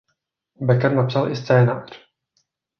[0.61, 1.99] Becker napsal i scénář.